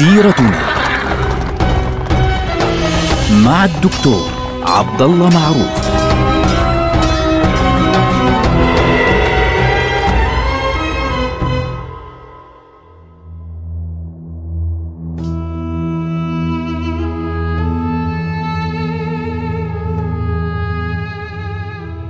سيرتنا 0.00 0.60
مع 3.44 3.64
الدكتور 3.64 4.30
عبد 4.62 5.02
الله 5.02 5.28
معروف 5.28 5.90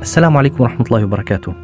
السلام 0.02 0.36
عليكم 0.36 0.62
ورحمة 0.62 0.86
الله 0.86 1.04
وبركاته. 1.04 1.54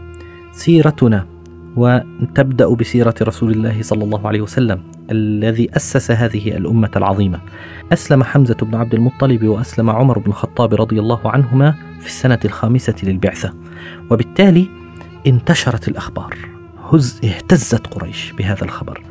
سيرتنا 0.53 1.36
وتبدأ 1.77 2.75
بسيرة 2.75 3.15
رسول 3.23 3.51
الله 3.51 3.83
صلى 3.83 4.05
الله 4.05 4.29
عليه 4.29 4.41
وسلم 4.41 4.83
الذي 5.11 5.77
أسس 5.77 6.11
هذه 6.11 6.57
الأمة 6.57 6.91
العظيمة. 6.97 7.41
أسلم 7.93 8.25
حمزة 8.25 8.57
بن 8.63 8.75
عبد 8.75 8.95
المطلب 8.95 9.45
وأسلم 9.45 9.91
عمر 9.91 10.19
بن 10.19 10.31
الخطاب 10.31 10.75
رضي 10.75 11.01
الله 11.01 11.21
عنهما 11.25 11.75
في 12.01 12.07
السنة 12.07 12.39
الخامسة 12.45 12.95
للبعثة. 13.03 13.53
وبالتالي 14.11 14.69
انتشرت 15.27 15.89
الأخبار. 15.89 16.37
هز 16.93 17.21
اهتزت 17.25 17.87
قريش 17.87 18.33
بهذا 18.39 18.65
الخبر. 18.65 19.03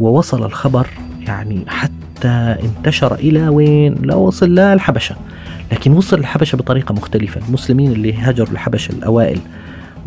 ووصل 0.00 0.44
الخبر 0.44 0.86
يعني 1.20 1.64
حتى 1.68 2.56
انتشر 2.62 3.14
إلى 3.14 3.48
وين؟ 3.48 3.94
لا 3.94 4.14
وصل 4.14 4.54
لا 4.54 4.72
الحبشة. 4.72 5.16
لكن 5.72 5.92
وصل 5.92 6.18
الحبشة 6.18 6.56
بطريقة 6.56 6.92
مختلفة 6.92 7.40
المسلمين 7.48 7.92
اللي 7.92 8.14
هاجروا 8.14 8.52
الحبشة 8.52 8.92
الأوائل 8.92 9.38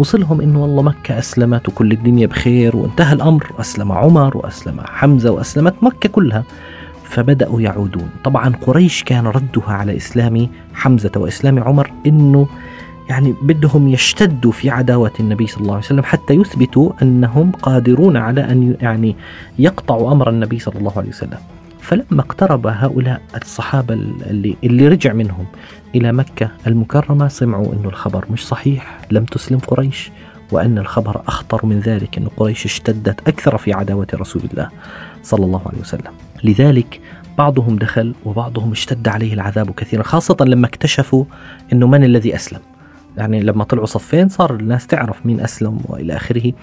وصلهم 0.01 0.41
إنه 0.41 0.61
والله 0.61 0.81
مكة 0.83 1.19
أسلمت 1.19 1.69
وكل 1.69 1.91
الدنيا 1.91 2.27
بخير 2.27 2.75
وانتهى 2.75 3.13
الأمر. 3.13 3.51
أسلم 3.59 3.91
عمر 3.91 4.37
وأسلم 4.37 4.81
حمزة 4.85 5.31
وأسلمت 5.31 5.75
مكة 5.81 6.09
كلها. 6.09 6.43
فبدأوا 7.03 7.61
يعودون. 7.61 8.09
طبعا 8.23 8.55
قريش 8.61 9.03
كان 9.03 9.27
ردها 9.27 9.73
على 9.73 9.97
إسلام 9.97 10.47
حمزة 10.73 11.11
وإسلام 11.15 11.63
عمر 11.63 11.91
إنه 12.07 12.47
يعني 13.09 13.35
بدهم 13.41 13.87
يشتدوا 13.87 14.51
في 14.51 14.69
عداوة 14.69 15.11
النبي 15.19 15.47
صلى 15.47 15.61
الله 15.61 15.73
عليه 15.73 15.85
وسلم 15.85 16.03
حتى 16.03 16.33
يثبتوا 16.33 16.91
أنهم 17.01 17.51
قادرون 17.51 18.17
على 18.17 18.41
أن 18.41 18.75
يعني 18.81 19.15
يقطعوا 19.59 20.11
أمر 20.11 20.29
النبي 20.29 20.59
صلى 20.59 20.79
الله 20.79 20.93
عليه 20.97 21.09
وسلم. 21.09 21.37
فلما 21.81 22.21
اقترب 22.21 22.67
هؤلاء 22.67 23.21
الصحابة 23.41 23.93
اللي, 23.93 24.55
اللي 24.63 24.87
رجع 24.87 25.13
منهم 25.13 25.45
إلى 25.95 26.11
مكة 26.11 26.49
المكرمة 26.67 27.27
سمعوا 27.27 27.73
أن 27.73 27.85
الخبر 27.85 28.25
مش 28.31 28.47
صحيح 28.47 28.99
لم 29.11 29.25
تسلم 29.25 29.59
قريش 29.59 30.11
وأن 30.51 30.77
الخبر 30.77 31.21
أخطر 31.27 31.65
من 31.65 31.79
ذلك 31.79 32.17
أن 32.17 32.27
قريش 32.27 32.65
اشتدت 32.65 33.27
أكثر 33.27 33.57
في 33.57 33.73
عداوة 33.73 34.07
رسول 34.13 34.41
الله 34.51 34.69
صلى 35.23 35.45
الله 35.45 35.61
عليه 35.65 35.79
وسلم. 35.79 36.11
لذلك 36.43 36.99
بعضهم 37.37 37.75
دخل 37.75 38.13
وبعضهم 38.25 38.71
اشتد 38.71 39.07
عليه 39.07 39.33
العذاب 39.33 39.71
كثيرا 39.71 40.03
خاصة 40.03 40.37
لما 40.41 40.67
اكتشفوا 40.67 41.25
أنه 41.73 41.87
من 41.87 42.03
الذي 42.03 42.35
أسلم. 42.35 42.59
يعني 43.17 43.39
لما 43.39 43.63
طلعوا 43.63 43.85
صفين 43.85 44.29
صار 44.29 44.55
الناس 44.55 44.87
تعرف 44.87 45.25
مين 45.25 45.39
أسلم 45.39 45.79
وإلى 45.85 46.15
آخره. 46.15 46.53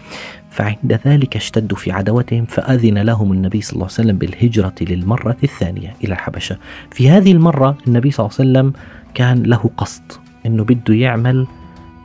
فعند 0.51 1.01
ذلك 1.07 1.37
اشتدوا 1.37 1.77
في 1.77 1.93
عداوتهم 1.93 2.45
فأذن 2.45 2.99
لهم 2.99 3.33
النبي 3.33 3.61
صلى 3.61 3.73
الله 3.73 3.85
عليه 3.85 3.95
وسلم 3.95 4.19
بالهجرة 4.19 4.75
للمرة 4.81 5.37
الثانية 5.45 5.95
إلى 6.05 6.13
الحبشة. 6.13 6.57
في 6.91 7.11
هذه 7.11 7.33
المرة 7.33 7.79
النبي 7.87 8.11
صلى 8.11 8.27
الله 8.27 8.37
عليه 8.39 8.51
وسلم 8.51 8.73
كان 9.15 9.43
له 9.43 9.71
قصد 9.77 10.03
أنه 10.47 10.65
بده 10.65 10.95
يعمل 10.95 11.47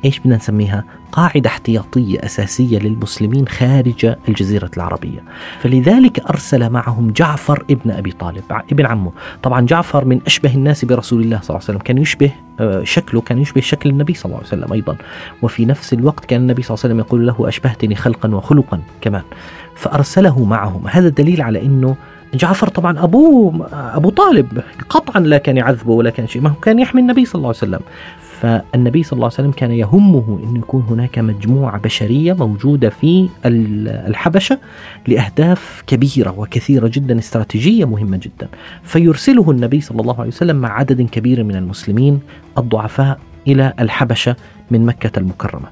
إيش 0.06 0.20
بدنا 0.20 0.36
نسميها؟ 0.36 0.84
قاعدة 1.12 1.50
احتياطية 1.50 2.26
أساسية 2.26 2.80
للمسلمين 2.80 3.48
خارج 3.48 4.16
الجزيرة 4.30 4.72
العربية. 4.78 5.24
فلذلك 5.59 6.19
أرسل 6.19 6.69
معهم 6.69 7.12
جعفر 7.12 7.66
ابن 7.69 7.91
أبي 7.91 8.12
طالب 8.12 8.44
ابن 8.72 8.86
عمه. 8.86 9.12
طبعا 9.44 9.62
جعفر 9.62 10.06
من 10.06 10.19
أشبه 10.25 10.53
الناس 10.56 10.86
برسول 10.86 11.22
الله 11.22 11.40
صلى 11.42 11.50
الله 11.50 11.56
عليه 11.56 11.63
وسلم. 11.63 11.78
كان 11.78 11.97
يشبه 11.97 12.31
آه، 12.59 12.84
شكله 12.84 13.22
كان 13.22 13.38
يشبه 13.38 13.62
شكل 13.62 13.90
النبي 13.90 14.13
صلى 14.13 14.25
الله 14.25 14.38
عليه 14.38 14.47
وسلم 14.47 14.74
أيضا. 14.74 14.97
وفي 15.42 15.66
نفس 15.66 15.94
الوقت 15.94 16.25
كان 16.25 16.42
النبي 16.42 16.62
صلى 16.62 16.75
الله 16.75 16.84
عليه 16.84 16.94
وسلم 16.94 17.00
يقول 17.00 17.28
له 17.28 17.50
أشبهتني 17.50 17.96
خلقا 17.96 18.36
وخلقا 18.36 18.80
كمان. 19.02 19.24
فأرسله 19.75 20.46
معهم. 20.46 20.88
هذا 20.88 21.09
دليل 21.09 21.42
على 21.42 21.62
أنه 21.62 21.96
جعفر 22.33 22.67
طبعا 22.67 23.03
ابوه 23.03 23.67
أبو 23.71 24.09
طالب 24.09 24.63
قطعا 24.89 25.21
لا 25.21 25.38
كان 25.38 25.57
يعذبه 25.57 25.91
ولا 25.91 26.09
كان 26.09 26.27
شيء 26.27 26.41
ما 26.41 26.49
هو 26.49 26.55
كان 26.55 26.79
يحمي 26.79 27.01
النبي 27.01 27.25
صلى 27.25 27.35
الله 27.35 27.47
عليه 27.47 27.57
وسلم. 27.57 27.79
فالنبي 28.41 29.03
صلى 29.03 29.17
الله 29.17 29.25
عليه 29.25 29.33
وسلم 29.33 29.51
كان 29.51 29.71
يهمه 29.71 30.39
أن 30.44 30.55
يكون 30.55 30.81
هناك 30.89 31.19
مجموعة 31.19 31.79
بشرية 31.79 32.33
موجودة 32.33 32.89
في 32.89 33.29
الحبشة 33.45 34.57
لأهداف 35.07 35.83
كبيرة 35.88 36.35
وكثيرة 36.38 36.88
جدا 36.94 37.19
استراتيجية 37.19 37.85
مهمة 37.85 38.17
جدا. 38.17 38.47
فيرسله 38.83 39.51
النبي 39.51 39.81
صلى 39.81 40.01
الله 40.01 40.19
عليه 40.19 40.27
وسلم 40.27 40.55
مع 40.55 40.79
عدد 40.79 41.01
كبير 41.01 41.44
من 41.44 41.55
المسلمين 41.55 42.19
الضعفاء 42.57 43.19
إلى 43.47 43.73
الحبشة 43.79 44.35
من 44.71 44.85
مكة 44.85 45.19
المكرمة. 45.19 45.67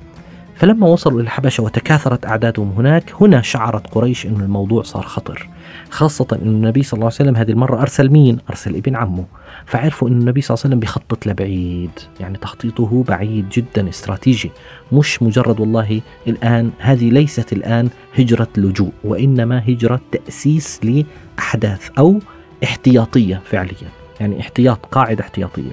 فلما 0.62 0.88
وصلوا 0.88 1.20
إلى 1.20 1.24
الحبشة 1.24 1.64
وتكاثرت 1.64 2.26
أعدادهم 2.26 2.72
هناك 2.78 3.14
هنا 3.22 3.42
شعرت 3.42 3.88
قريش 3.88 4.26
أن 4.26 4.42
الموضوع 4.42 4.84
صار 4.84 5.02
خطر. 5.04 5.50
خاصة 5.90 6.28
أن 6.32 6.48
النبي 6.48 6.84
صلى 6.84 6.98
الله 6.98 7.06
عليه 7.06 7.16
وسلم 7.16 7.36
هذه 7.36 7.52
المرة 7.52 7.82
أرسل 7.82 8.10
مين؟ 8.10 8.38
أرسل 8.50 8.76
ابن 8.76 8.96
عمه. 8.96 9.26
فعرفوا 9.66 10.10
أن 10.10 10.14
النبي 10.14 10.42
صلى 10.42 10.56
الله 10.56 10.62
عليه 10.64 10.70
وسلم 10.70 10.80
بيخطط 10.80 11.28
لبعيد 11.28 11.90
يعني 12.20 12.38
تخطيطه 12.38 13.04
بعيد 13.08 13.50
جدا 13.50 13.90
استراتيجي. 13.90 14.52
مش 14.92 15.24
مجرد 15.24 15.60
والله 15.60 16.02
الآن 16.28 16.72
هذه 16.80 17.10
ليست 17.10 17.54
الآن 17.54 17.90
هجرة 18.18 18.48
لجوء 18.58 18.92
وإنما 19.04 19.64
هجرة 19.68 20.02
تأسيس 20.12 20.80
لأحداث 20.84 21.90
أو 22.00 22.20
احتياطية 22.64 23.42
فعليا. 23.46 23.90
يعني 24.20 24.40
احتياط 24.40 24.86
قاعدة 24.86 25.24
احتياطية. 25.24 25.72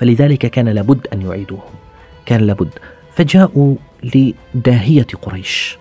فلذلك 0.00 0.46
كان 0.46 0.68
لابد 0.68 1.06
أن 1.12 1.22
يعيدوهم. 1.22 1.72
كان 2.26 2.40
لابد. 2.40 2.70
فجاءوا 3.14 3.76
لداهية 4.02 5.06
قريش 5.22 5.78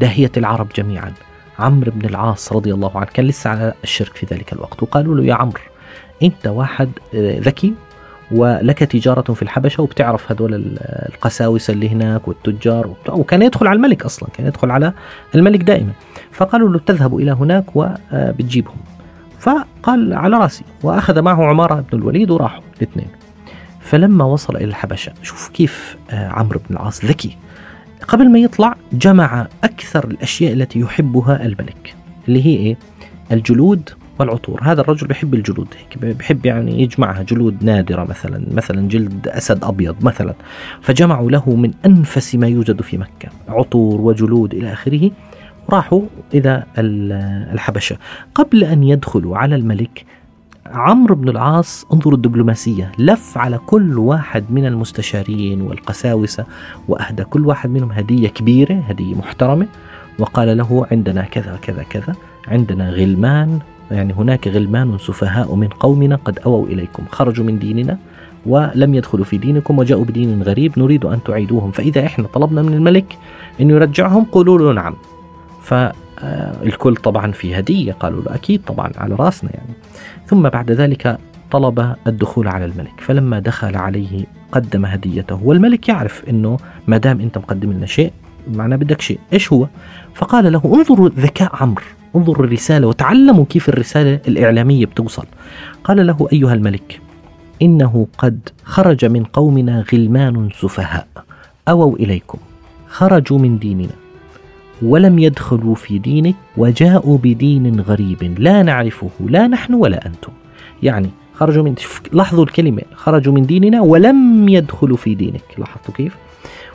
داهية 0.00 0.32
العرب 0.36 0.68
جميعا. 0.76 1.12
عمرو 1.58 1.92
بن 1.94 2.08
العاص 2.08 2.52
رضي 2.52 2.74
الله 2.74 2.96
عنه 2.96 3.06
كان 3.06 3.26
لسه 3.26 3.50
على 3.50 3.74
الشرك 3.84 4.16
في 4.16 4.26
ذلك 4.34 4.52
الوقت 4.52 4.82
وقالوا 4.82 5.14
له 5.14 5.24
يا 5.24 5.34
عمرو 5.34 5.60
أنت 6.22 6.46
واحد 6.46 6.90
آه، 7.14 7.38
ذكي 7.38 7.74
ولك 8.32 8.78
تجارة 8.78 9.32
في 9.32 9.42
الحبشة 9.42 9.82
وبتعرف 9.82 10.32
هذول 10.32 10.78
القساوسة 11.08 11.72
اللي 11.72 11.88
هناك 11.88 12.28
والتجار 12.28 12.94
وكان 13.08 13.42
يدخل 13.42 13.66
على 13.66 13.76
الملك 13.76 14.04
أصلا 14.04 14.28
كان 14.32 14.46
يدخل 14.46 14.70
على 14.70 14.92
الملك 15.34 15.62
دائما. 15.62 15.92
فقالوا 16.32 16.68
له 16.68 16.78
تذهب 16.78 17.16
إلى 17.16 17.30
هناك 17.32 17.64
وبتجيبهم 17.74 18.76
فقال 19.38 20.12
على 20.12 20.36
رأسي 20.36 20.64
وأخذ 20.82 21.22
معه 21.22 21.44
عمارة 21.44 21.84
بن 21.92 21.98
الوليد 21.98 22.30
وراحوا 22.30 22.62
الاثنين. 22.76 23.08
فلما 23.86 24.24
وصل 24.24 24.56
إلى 24.56 24.64
الحبشة 24.64 25.12
شوف 25.22 25.48
كيف 25.48 25.96
آه، 26.10 26.28
عمرو 26.28 26.60
بن 26.68 26.76
العاص 26.76 27.04
ذكي. 27.04 27.36
قبل 28.08 28.30
ما 28.30 28.38
يطلع 28.38 28.76
جمع 28.92 29.46
أكثر 29.64 30.04
الأشياء 30.04 30.52
التي 30.52 30.80
يحبها 30.80 31.46
الملك 31.46 31.94
اللي 32.28 32.46
هي 32.46 32.56
إيه؟ 32.56 32.76
الجلود 33.32 33.90
والعطور. 34.18 34.60
هذا 34.62 34.80
الرجل 34.80 35.06
بيحب 35.06 35.34
الجلود 35.34 35.68
هيك 35.78 36.14
بيحب 36.14 36.46
يعني 36.46 36.82
يجمعها 36.82 37.22
جلود 37.22 37.64
نادرة 37.64 38.04
مثلا 38.04 38.46
مثلا 38.50 38.88
جلد 38.88 39.28
أسد 39.28 39.64
أبيض 39.64 40.04
مثلا. 40.04 40.34
فجمعوا 40.82 41.30
له 41.30 41.50
من 41.50 41.70
أنفس 41.86 42.34
ما 42.34 42.48
يوجد 42.48 42.82
في 42.82 42.98
مكة 42.98 43.28
عطور 43.48 44.00
وجلود 44.00 44.54
إلى 44.54 44.72
آخره 44.72 45.10
راحوا 45.70 46.02
إلى 46.34 46.64
الحبشة. 47.52 47.96
قبل 48.34 48.64
أن 48.64 48.84
يدخلوا 48.84 49.38
على 49.38 49.54
الملك 49.54 50.04
عمرو 50.76 51.14
بن 51.14 51.28
العاص 51.28 51.86
انظروا 51.92 52.16
الدبلوماسية 52.16 52.92
لف 52.98 53.38
على 53.38 53.58
كل 53.66 53.98
واحد 53.98 54.44
من 54.50 54.66
المستشارين 54.66 55.62
والقساوسة 55.62 56.44
وأهدى 56.88 57.24
كل 57.24 57.46
واحد 57.46 57.70
منهم 57.70 57.92
هدية 57.92 58.28
كبيرة 58.28 58.74
هدية 58.74 59.14
محترمة 59.14 59.66
وقال 60.18 60.56
له 60.56 60.86
عندنا 60.90 61.22
كذا 61.22 61.58
كذا 61.62 61.82
كذا 61.82 62.14
عندنا 62.48 62.90
غلمان 62.90 63.58
يعني 63.90 64.12
هناك 64.12 64.48
غلمان 64.48 64.98
سفهاء 64.98 65.54
من 65.54 65.68
قومنا 65.68 66.16
قد 66.16 66.38
أووا 66.38 66.66
إليكم 66.66 67.02
خرجوا 67.12 67.44
من 67.44 67.58
ديننا 67.58 67.98
ولم 68.46 68.94
يدخلوا 68.94 69.24
في 69.24 69.38
دينكم 69.38 69.78
وجاءوا 69.78 70.04
بدين 70.04 70.42
غريب 70.42 70.78
نريد 70.78 71.04
أن 71.04 71.22
تعيدوهم 71.22 71.70
فإذا 71.70 72.06
إحنا 72.06 72.26
طلبنا 72.26 72.62
من 72.62 72.74
الملك 72.74 73.18
أن 73.60 73.70
يرجعهم 73.70 74.24
قولوا 74.24 74.58
له 74.58 74.72
نعم. 74.72 74.94
فالكل 76.16 76.96
طبعا 76.96 77.32
في 77.32 77.58
هدية 77.58 77.92
قالوا 77.92 78.22
له 78.22 78.34
أكيد 78.34 78.62
طبعا 78.66 78.90
على 78.96 79.14
رأسنا 79.14 79.50
يعني. 79.54 79.74
ثم 80.26 80.48
بعد 80.48 80.70
ذلك 80.70 81.18
طلب 81.50 81.94
الدخول 82.06 82.48
على 82.48 82.64
الملك 82.64 83.00
فلما 83.00 83.38
دخل 83.38 83.76
عليه 83.76 84.24
قدم 84.52 84.86
هديته 84.86 85.40
والملك 85.44 85.88
يعرف 85.88 86.22
أنه 86.28 86.56
ما 86.86 86.96
دام 86.96 87.20
أنت 87.20 87.38
مقدم 87.38 87.72
لنا 87.72 87.86
شيء 87.86 88.12
معناه 88.54 88.76
بدك 88.76 89.00
شيء. 89.00 89.18
إيش 89.32 89.52
هو؟ 89.52 89.66
فقال 90.14 90.52
له 90.52 90.62
انظروا 90.64 91.08
ذكاء 91.08 91.56
عمرو 91.62 91.84
انظروا 92.16 92.46
الرسالة 92.46 92.86
وتعلموا 92.86 93.44
كيف 93.44 93.68
الرسالة 93.68 94.20
الإعلامية 94.28 94.86
بتوصل. 94.86 95.26
قال 95.84 96.06
له 96.06 96.28
أيها 96.32 96.54
الملك 96.54 97.00
إنه 97.62 98.06
قد 98.18 98.48
خرج 98.64 99.04
من 99.04 99.24
قومنا 99.24 99.84
غلمان 99.92 100.48
سفهاء 100.60 101.06
أووا 101.68 101.96
إليكم 101.96 102.38
خرجوا 102.88 103.38
من 103.38 103.58
ديننا. 103.58 104.05
ولم 104.82 105.18
يدخلوا 105.18 105.74
في 105.74 105.98
دينك 105.98 106.34
وجاءوا 106.56 107.18
بدين 107.18 107.80
غريب. 107.80 108.34
لا 108.38 108.62
نعرفه 108.62 109.10
لا 109.20 109.46
نحن 109.46 109.74
ولا 109.74 110.06
أنتم. 110.06 110.32
يعني 110.82 111.10
خرجوا 111.34 111.64
من 111.64 111.74
لاحظوا 112.12 112.44
الكلمة 112.44 112.82
خرجوا 112.94 113.34
من 113.34 113.46
ديننا 113.46 113.80
ولم 113.80 114.48
يدخلوا 114.48 114.96
في 114.96 115.14
دينك. 115.14 115.44
لاحظتوا 115.58 115.94
كيف؟ 115.94 116.16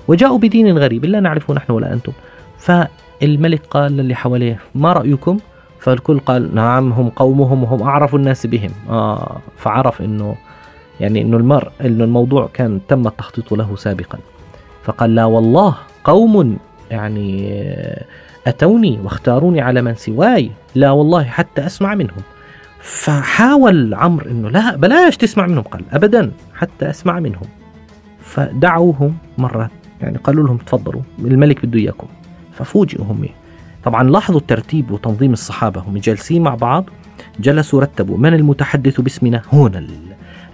وجاءوا 0.08 0.38
بدين 0.38 0.78
غريب 0.78 1.06
لا 1.06 1.20
نعرفه 1.20 1.54
نحن 1.54 1.72
ولا 1.72 1.94
أنتم. 1.94 2.12
فالملك 2.58 3.62
قال 3.66 3.98
للي 3.98 4.16
حواليه 4.16 4.60
ما 4.76 4.94
رأيكم؟ 4.94 5.38
فالكل 5.80 6.20
قال 6.20 6.56
نعم 6.56 6.94
هم 6.94 7.10
قومهم 7.10 7.64
وهم 7.64 7.84
أعرف 7.84 8.16
الناس 8.16 8.48
بهم. 8.48 8.72
آه 8.90 9.38
فعرف 9.58 10.02
أنه 10.02 10.36
يعني 11.00 11.22
أنه 11.22 11.38
المر 11.38 11.72
أنه 11.82 12.04
الموضوع 12.04 12.50
كان 12.54 12.80
تم 12.88 13.08
التخطيط 13.08 13.54
له 13.54 13.76
سابقا. 13.76 14.20
فقال 14.84 15.16
لا 15.16 15.26
والله 15.26 15.76
قوم 16.04 16.58
يعني 16.92 17.54
أتوني 18.48 19.00
واختاروني 19.04 19.62
على 19.62 19.82
من 19.82 19.96
سواي. 19.96 20.52
لا 20.76 20.92
والله 20.92 21.24
حتى 21.24 21.66
أسمع 21.66 21.96
منهم. 21.96 22.22
فحاول 22.82 23.94
عمرو 23.94 24.30
أنه 24.30 24.50
لا 24.50 24.76
بلاش 24.76 25.18
تسمع 25.18 25.48
منهم 25.48 25.62
قال 25.62 25.84
أبدا 25.92 26.32
حتى 26.56 26.90
أسمع 26.90 27.20
منهم. 27.20 27.48
فدعوهم 28.20 29.18
مرة 29.38 29.70
يعني 30.02 30.18
قالوا 30.18 30.48
لهم 30.48 30.58
تفضلوا 30.58 31.02
الملك 31.20 31.66
بده 31.66 31.80
إياكم. 31.80 32.08
ففوجئوا 32.54 33.06
هم 33.06 33.26
طبعا 33.84 34.04
لاحظوا 34.04 34.40
الترتيب 34.40 34.92
وتنظيم 34.92 35.34
الصحابة 35.34 35.82
هم 35.82 35.98
جالسين 35.98 36.44
مع 36.44 36.56
بعض 36.56 36.90
جلسوا 37.40 37.82
رتبوا 37.82 38.18
من 38.18 38.34
المتحدث 38.34 39.02
باسمنا؟ 39.02 39.42
هنا 39.54 39.88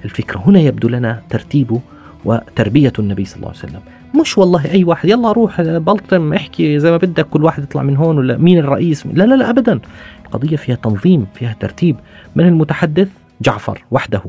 الفكرة. 0.05 0.39
هنا 0.45 0.59
يبدو 0.59 0.87
لنا 0.87 1.21
ترتيب 1.29 1.79
وتربية 2.27 2.93
النبي 2.99 3.25
صلى 3.25 3.35
الله 3.35 3.47
عليه 3.47 3.59
وسلم. 3.59 3.81
مش 4.21 4.37
والله 4.37 4.71
أي 4.71 4.83
واحد 4.83 5.09
يلا 5.09 5.31
روح 5.31 5.61
بلطم 5.61 6.33
احكي 6.33 6.79
زي 6.79 6.91
ما 6.91 6.97
بدك 6.97 7.25
كل 7.25 7.43
واحد 7.43 7.63
يطلع 7.63 7.83
من 7.83 7.97
هون 7.97 8.17
ولا 8.17 8.37
مين 8.37 8.57
الرئيس؟ 8.57 9.05
لا 9.05 9.23
لا 9.23 9.35
لا 9.35 9.49
أبدا. 9.49 9.79
القضية 10.25 10.55
فيها 10.55 10.75
تنظيم 10.75 11.27
فيها 11.33 11.55
ترتيب. 11.59 11.95
من 12.35 12.47
المتحدث؟ 12.47 13.07
جعفر 13.41 13.83
وحده. 13.91 14.21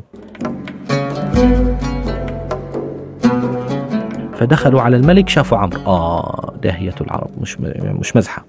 فدخلوا 4.34 4.80
على 4.80 4.96
الملك 4.96 5.28
شافوا 5.28 5.58
عمرو. 5.58 5.80
آه 5.86 6.54
داهية 6.62 6.94
العرب 7.00 7.30
مش 7.40 7.60
مش 8.00 8.16
مزحة. 8.16 8.44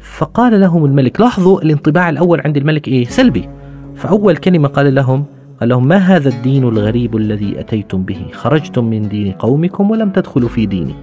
فقال 0.00 0.60
لهم 0.60 0.84
الملك 0.84 1.20
لاحظوا 1.20 1.62
الانطباع 1.62 2.08
الأول 2.08 2.40
عند 2.44 2.56
الملك 2.56 2.88
إيه؟ 2.88 3.04
سلبي. 3.04 3.48
فأول 3.96 4.36
كلمة 4.36 4.68
قال 4.68 4.94
لهم 4.94 5.24
قال 5.60 5.68
لهم 5.68 5.88
ما 5.88 5.96
هذا 5.96 6.28
الدين 6.28 6.64
الغريب 6.64 7.16
الذي 7.16 7.60
أتيتم 7.60 8.02
به؟ 8.02 8.26
خرجتم 8.32 8.84
من 8.84 9.08
دين 9.08 9.32
قومكم 9.32 9.90
ولم 9.90 10.10
تدخلوا 10.10 10.48
في 10.48 10.66
ديني. 10.66 10.94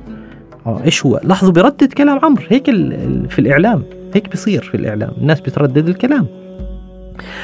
آه 0.65 0.83
إيش 0.83 1.05
هو؟ 1.05 1.19
لاحظوا 1.23 1.51
بيردد 1.51 1.93
كلام 1.93 2.19
عمرو 2.25 2.43
هيك 2.49 2.65
في 3.29 3.39
الإعلام 3.39 3.83
هيك 4.13 4.29
بيصير 4.29 4.61
في 4.63 4.77
الإعلام 4.77 5.11
الناس 5.17 5.41
بتردد 5.41 5.89
الكلام. 5.89 6.27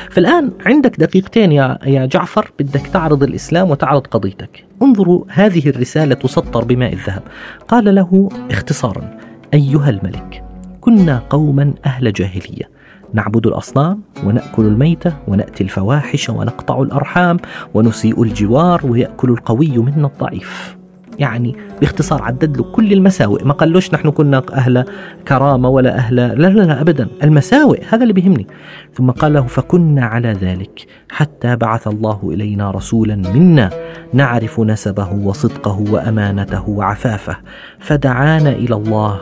فالآن 0.10 0.52
عندك 0.66 1.00
دقيقتين 1.00 1.52
يا 1.52 1.78
يا 1.86 2.06
جعفر 2.06 2.52
بدك 2.60 2.88
تعرض 2.88 3.24
الإسلام 3.24 3.70
وتعرض 3.72 4.08
قضيتك. 4.08 4.66
انظروا 4.82 5.24
هذه 5.30 5.70
الرسالة 5.70 6.16
تسطر 6.16 6.64
بماء 6.64 6.94
الذهب. 6.94 7.24
قال 7.68 7.96
له 7.96 8.30
اختصارا 8.52 9.18
أيها 9.54 9.90
الملك 9.90 10.44
كنا 10.82 11.22
قوما 11.30 11.74
أهل 11.86 12.14
جاهلية. 12.14 12.81
نعبد 13.14 13.48
الأصنام 13.48 14.02
ونأكل 14.26 14.66
الميتة 14.66 15.14
ونأتي 15.28 15.64
الفواحش 15.64 16.30
ونقطع 16.30 16.82
الأرحام 16.82 17.38
ونسيء 17.74 18.24
الجوار 18.24 18.82
ويأكل 18.84 19.30
القوي 19.30 19.78
منا 19.78 20.08
الضعيف. 20.08 20.81
يعني 21.22 21.56
باختصار 21.82 22.22
عدد 22.22 22.58
له 22.58 22.64
كل 22.64 22.94
المساوئ. 22.94 23.44
ما 23.44 23.54
قالوش 23.54 23.94
نحن 23.94 24.12
كنا 24.12 24.44
أهل 24.54 24.86
كرامة 25.28 25.70
ولا 25.70 25.96
أهل 25.96 26.16
لا 26.16 26.34
لا 26.36 26.48
لا 26.50 26.82
أبدا. 26.82 27.08
المساوئ 27.24 27.84
هذا 27.90 28.02
اللي 28.02 28.14
بيهمني. 28.14 28.48
ثم 28.94 29.12
قال 29.12 29.34
له 29.34 29.42
فكنا 29.42 30.06
على 30.06 30.32
ذلك 30.32 30.88
حتى 31.12 31.56
بعث 31.56 31.88
الله 31.88 32.20
إلينا 32.24 32.72
رسولا 32.72 33.16
منا 33.16 33.70
نعرف 34.14 34.60
نسبه 34.60 35.14
وصدقه 35.14 35.86
وأمانته 35.92 36.70
وعفافه. 36.70 37.38
فدعانا 37.80 38.50
إلى 38.50 38.76
الله 38.76 39.22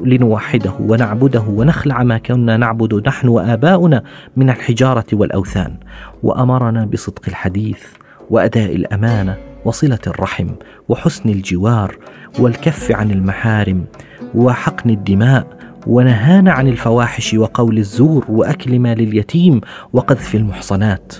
لنوحده 0.00 0.72
ونعبده 0.80 1.44
ونخلع 1.48 2.02
ما 2.02 2.18
كنا 2.18 2.56
نعبد 2.56 3.08
نحن 3.08 3.28
وآباؤنا 3.28 4.02
من 4.36 4.50
الحجارة 4.50 5.06
والأوثان. 5.12 5.74
وأمرنا 6.22 6.84
بصدق 6.84 7.22
الحديث 7.28 7.82
وأداء 8.30 8.76
الأمانة 8.76 9.36
وصلة 9.64 9.98
الرحم 10.06 10.48
وحسن 10.88 11.28
الجوار 11.28 11.96
والكف 12.38 12.92
عن 12.92 13.10
المحارم 13.10 13.84
وحقن 14.34 14.90
الدماء 14.90 15.46
ونهانا 15.86 16.52
عن 16.52 16.68
الفواحش 16.68 17.34
وقول 17.34 17.78
الزور 17.78 18.24
وأكل 18.28 18.78
مال 18.78 19.00
اليتيم 19.00 19.60
وقذف 19.92 20.34
المحصنات. 20.34 21.14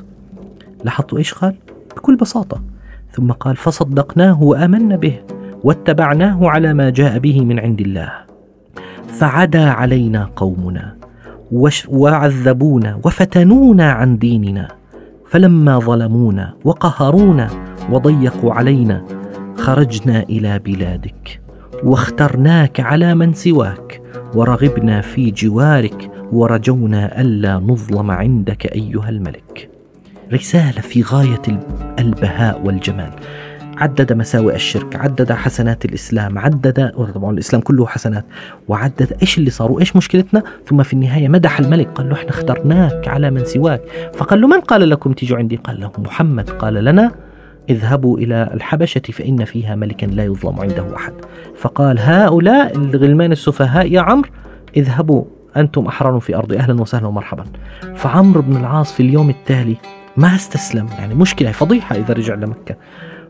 لاحظتوا 0.85 1.19
إيش 1.19 1.35
قال؟ 1.35 1.55
بكل 1.97 2.17
بساطة. 2.17 2.63
ثم 3.13 3.33
قال 3.33 3.57
فصدقناه 3.57 4.43
وآمنا 4.43 4.97
به 4.97 5.21
واتبعناه 5.65 6.49
على 6.49 6.75
ما 6.75 6.91
جاء 6.91 7.19
به 7.19 7.45
من 7.45 7.59
عند 7.59 7.81
الله. 7.81 8.13
فعدا 9.09 9.71
علينا 9.71 10.31
قومنا 10.37 10.97
وعذبونا 11.89 13.01
وفتنونا 13.05 13.93
عن 13.93 14.19
ديننا. 14.19 14.69
فلما 15.29 15.79
ظلمونا 15.79 16.55
وقهرونا 16.65 17.49
وضيقوا 17.91 18.53
علينا 18.53 19.05
خرجنا 19.57 20.23
إلى 20.23 20.59
بلادك 20.59 21.41
واخترناك 21.85 22.81
على 22.81 23.15
من 23.15 23.33
سواك 23.33 24.03
ورغبنا 24.35 25.01
في 25.01 25.31
جوارك 25.31 26.11
ورجونا 26.33 27.21
ألا 27.21 27.55
نظلم 27.55 28.11
عندك 28.11 28.67
أيها 28.67 29.09
الملك. 29.09 29.71
رسالة 30.33 30.81
في 30.81 31.03
غاية 31.03 31.43
البهاء 31.99 32.63
والجمال. 32.65 33.11
عدد 33.77 34.13
مساوئ 34.13 34.55
الشرك 34.55 34.97
عدد 34.97 35.33
حسنات 35.33 35.85
الإسلام 35.85 36.39
عدد 36.39 36.93
طبعا 37.15 37.31
الإسلام 37.31 37.63
كله 37.63 37.87
حسنات 37.87 38.25
وعدد 38.69 39.17
إيش 39.23 39.39
اللي 39.39 39.51
صار 39.51 39.73
وإيش 39.73 39.97
مشكلتنا؟ 39.97 40.43
ثم 40.67 40.83
في 40.83 40.93
النهاية 40.93 41.29
مدح 41.29 41.61
الملك 41.61 41.89
قال 41.89 42.09
له 42.09 42.15
إحنا 42.15 42.31
اخترناك 42.31 43.09
على 43.09 43.31
من 43.31 43.45
سواك 43.45 43.83
فقال 44.15 44.41
له 44.41 44.49
من 44.49 44.61
قال 44.61 44.91
لكم 44.91 45.13
تيجوا 45.13 45.39
عندي؟ 45.39 45.57
قال 45.57 45.81
له 45.81 45.91
محمد 45.99 46.51
قال 46.51 46.75
لنا 46.75 47.13
اذهبوا 47.71 48.19
إلى 48.19 48.51
الحبشة 48.55 49.03
فإن 49.13 49.45
فيها 49.45 49.75
ملكا 49.75 50.07
لا 50.07 50.25
يظلم 50.25 50.61
عنده 50.61 50.97
أحد. 50.97 51.13
فقال 51.57 51.99
هؤلاء 51.99 52.77
الغلمان 52.77 53.33
السفهاء 53.33 53.93
يا 53.93 54.01
عمرو 54.01 54.29
اذهبوا 54.77 55.25
أنتم 55.57 55.87
أحرار 55.87 56.21
في 56.21 56.37
أرضي 56.37 56.59
أهلا 56.59 56.81
وسهلا 56.81 57.07
ومرحبا. 57.07 57.45
فعمرو 57.95 58.43
بن 58.43 58.57
العاص 58.57 58.93
في 58.93 59.03
اليوم 59.03 59.31
التالي 59.31 59.77
ما 60.17 60.35
استسلم 60.35 60.87
يعني 60.99 61.15
مشكلة 61.15 61.53
فضيحة 61.53 61.97
إذا 61.97 62.15
رجع 62.15 62.35
لمكة. 62.35 62.77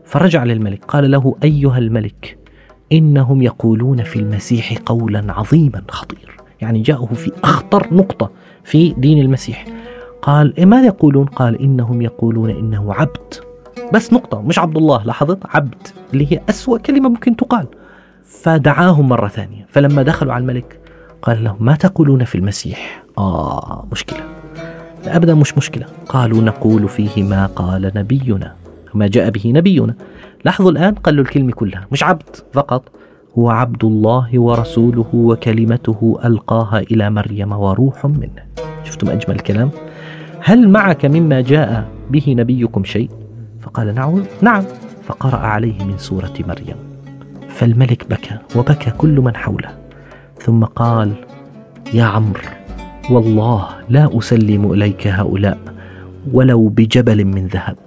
فرجع 0.05 0.43
للملك 0.43 0.85
قال 0.85 1.11
له 1.11 1.35
أيها 1.43 1.77
الملك 1.77 2.37
إنهم 2.91 3.41
يقولون 3.41 4.03
في 4.03 4.19
المسيح 4.19 4.77
قولا 4.85 5.33
عظيما 5.33 5.81
خطير. 5.89 6.37
يعني 6.61 6.81
جاءه 6.81 7.05
في 7.05 7.31
أخطر 7.43 7.87
نقطة 7.91 8.31
في 8.63 8.93
دين 8.97 9.21
المسيح. 9.21 9.65
قال 10.21 10.57
إيه 10.57 10.65
ماذا 10.65 10.85
يقولون؟ 10.85 11.25
قال 11.25 11.61
إنهم 11.61 12.01
يقولون 12.01 12.49
إنه 12.49 12.93
عبد. 12.93 13.33
بس 13.93 14.13
نقطة 14.13 14.41
مش 14.41 14.59
عبد 14.59 14.77
الله 14.77 15.03
لاحظت؟ 15.03 15.39
عبد 15.45 15.87
اللي 16.13 16.31
هي 16.31 16.41
أسوأ 16.49 16.77
كلمة 16.77 17.09
ممكن 17.09 17.35
تقال. 17.35 17.67
فدعاهم 18.23 19.09
مرة 19.09 19.27
ثانية. 19.27 19.65
فلما 19.69 20.03
دخلوا 20.03 20.33
على 20.33 20.41
الملك 20.41 20.79
قال 21.21 21.43
لهم 21.43 21.57
ما 21.59 21.75
تقولون 21.75 22.23
في 22.23 22.35
المسيح؟ 22.35 23.03
آه 23.17 23.87
مشكلة. 23.91 24.19
أبدا 25.05 25.33
مش 25.33 25.57
مشكلة. 25.57 25.85
قالوا 26.09 26.41
نقول 26.41 26.89
فيه 26.89 27.23
ما 27.23 27.45
قال 27.45 27.91
نبينا. 27.95 28.55
ما 28.95 29.07
جاء 29.07 29.29
به 29.29 29.51
نبينا. 29.55 29.95
لاحظوا 30.45 30.71
الآن 30.71 30.93
قالوا 30.93 31.23
الكلمة 31.23 31.51
كلها. 31.51 31.87
مش 31.91 32.03
عبد 32.03 32.35
فقط 32.53 32.91
هو 33.37 33.49
عبد 33.49 33.83
الله 33.83 34.39
ورسوله 34.39 35.05
وكلمته 35.13 36.19
ألقاها 36.25 36.79
إلى 36.79 37.09
مريم 37.09 37.51
وروح 37.51 38.05
منه. 38.05 38.43
شفتم 38.83 39.09
أجمل 39.09 39.35
الكلام 39.35 39.69
هل 40.39 40.69
معك 40.69 41.05
مما 41.05 41.41
جاء 41.41 41.89
به 42.09 42.35
نبيكم 42.37 42.83
شيء؟ 42.83 43.09
فقال 43.61 43.95
نعم 43.95 44.23
نعم. 44.41 44.63
فقرأ 45.03 45.37
عليه 45.37 45.83
من 45.83 45.97
سورة 45.97 46.33
مريم. 46.47 46.75
فالملك 47.49 48.05
بكى 48.09 48.37
وبكى 48.55 48.91
كل 48.91 49.21
من 49.21 49.35
حوله. 49.35 49.69
ثم 50.39 50.63
قال 50.63 51.11
يا 51.93 52.03
عمرو 52.03 52.41
والله 53.11 53.67
لا 53.89 54.17
أسلم 54.17 54.71
إليك 54.71 55.07
هؤلاء 55.07 55.57
ولو 56.33 56.67
بجبل 56.67 57.25
من 57.25 57.47
ذهب. 57.47 57.77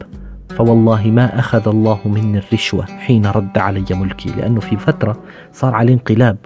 فوالله 0.58 1.06
ما 1.06 1.38
أخذ 1.38 1.68
الله 1.68 1.98
مني 2.04 2.38
الرشوة 2.38 2.84
حين 2.84 3.26
رد 3.26 3.58
علي 3.58 3.84
ملكي 3.90 4.28
لأنه 4.28 4.60
في 4.60 4.76
فترة 4.76 5.16
صار 5.52 5.74
عليه 5.74 5.94
انقلاب 5.94 6.36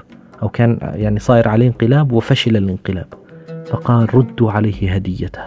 أو 0.42 0.48
كان 0.48 0.78
يعني 0.82 1.18
صاير 1.18 1.48
عليه 1.48 1.66
انقلاب 1.66 2.12
وفشل 2.12 2.56
الانقلاب. 2.56 3.06
فقال 3.66 4.14
ردوا 4.14 4.52
عليه 4.52 4.94
هديته 4.94 5.42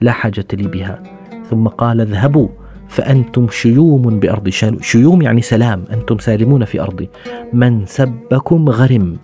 لا 0.00 0.12
حاجة 0.12 0.44
لي 0.52 0.68
بها. 0.68 1.02
ثم 1.50 1.68
قال 1.68 2.00
اذهبوا 2.00 2.48
فأنتم 2.88 3.48
شيوم 3.48 4.02
بأرض 4.02 4.48
شيوم 4.80 5.22
يعني 5.22 5.42
سلام 5.42 5.84
أنتم 5.92 6.18
سالمون 6.18 6.64
في 6.64 6.80
أرضي. 6.80 7.08
من 7.52 7.86
سبكم 7.86 8.68
غرم 8.68 9.16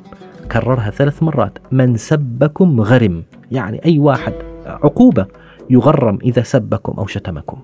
كررها 0.52 0.90
ثلاث 0.90 1.22
مرات. 1.22 1.58
من 1.72 1.96
سبكم 1.96 2.80
غرم 2.80 3.22
يعني 3.52 3.84
أي 3.84 3.98
واحد 3.98 4.32
عقوبة 4.66 5.26
يغرم 5.70 6.18
إذا 6.22 6.42
سبكم 6.42 6.92
أو 6.98 7.06
شتمكم. 7.06 7.58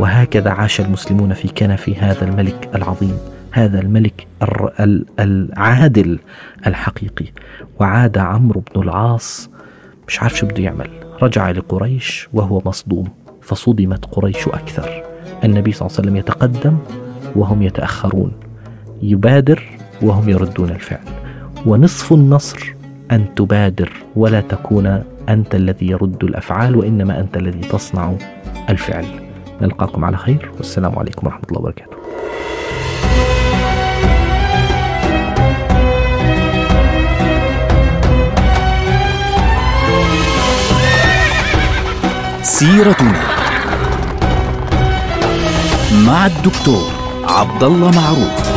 وهكذا 0.00 0.50
عاش 0.50 0.80
المسلمون 0.80 1.34
في 1.34 1.48
كنف 1.48 1.88
هذا 1.88 2.24
الملك 2.24 2.70
العظيم 2.74 3.18
هذا 3.52 3.80
الملك 3.80 4.26
العادل 5.20 6.18
الحقيقي. 6.66 7.26
وعاد 7.80 8.18
عمرو 8.18 8.62
بن 8.74 8.82
العاص 8.82 9.50
مش 10.08 10.22
عارف 10.22 10.36
شو 10.36 10.46
بده 10.46 10.62
يعمل. 10.62 10.90
رجع 11.22 11.50
لقريش 11.50 12.28
وهو 12.32 12.62
مصدوم 12.66 13.08
فصدمت 13.42 14.04
قريش 14.04 14.48
أكثر. 14.48 15.02
النبي 15.44 15.72
صلى 15.72 15.86
الله 15.86 15.98
عليه 15.98 16.08
وسلم 16.08 16.16
يتقدم 16.16 16.78
وهم 17.36 17.62
يتأخرون 17.62 18.32
يبادر 19.02 19.62
وهم 20.02 20.28
يردون 20.28 20.70
الفعل. 20.70 21.04
ونصف 21.66 22.12
النصر 22.12 22.74
أن 23.12 23.34
تبادر 23.34 23.92
ولا 24.16 24.40
تكون 24.40 25.02
أنت 25.28 25.54
الذي 25.54 25.86
يرد 25.86 26.24
الأفعال 26.24 26.76
وإنما 26.76 27.20
أنت 27.20 27.36
الذي 27.36 27.60
تصنع 27.60 28.14
الفعل. 28.70 29.27
نلقاكم 29.60 30.04
على 30.04 30.16
خير. 30.16 30.50
والسلام 30.56 30.98
عليكم 30.98 31.26
ورحمة 31.26 31.42
الله 31.48 31.60
وبركاته. 31.60 31.98
سيرتنا 42.42 43.22
مع 46.06 46.26
الدكتور 46.26 46.90
عبد 47.24 47.62
الله 47.62 47.90
معروف. 47.90 48.47